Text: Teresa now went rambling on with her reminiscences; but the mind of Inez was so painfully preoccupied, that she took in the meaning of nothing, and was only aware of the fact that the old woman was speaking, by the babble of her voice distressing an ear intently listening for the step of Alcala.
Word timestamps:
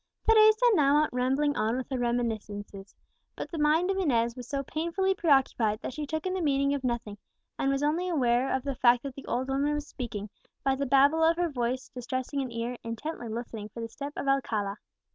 Teresa 0.27 0.65
now 0.73 0.95
went 1.01 1.13
rambling 1.13 1.55
on 1.55 1.77
with 1.77 1.87
her 1.91 1.99
reminiscences; 1.99 2.95
but 3.35 3.51
the 3.51 3.59
mind 3.59 3.91
of 3.91 3.97
Inez 3.99 4.35
was 4.35 4.47
so 4.47 4.63
painfully 4.63 5.13
preoccupied, 5.13 5.79
that 5.83 5.93
she 5.93 6.07
took 6.07 6.25
in 6.25 6.33
the 6.33 6.41
meaning 6.41 6.73
of 6.73 6.83
nothing, 6.83 7.19
and 7.59 7.69
was 7.69 7.83
only 7.83 8.09
aware 8.09 8.49
of 8.51 8.63
the 8.63 8.73
fact 8.73 9.03
that 9.03 9.13
the 9.13 9.27
old 9.27 9.47
woman 9.47 9.75
was 9.75 9.85
speaking, 9.85 10.27
by 10.63 10.73
the 10.73 10.87
babble 10.87 11.23
of 11.23 11.37
her 11.37 11.49
voice 11.49 11.89
distressing 11.89 12.41
an 12.41 12.51
ear 12.51 12.77
intently 12.83 13.27
listening 13.29 13.69
for 13.69 13.79
the 13.79 13.89
step 13.89 14.13
of 14.15 14.27
Alcala. 14.27 14.77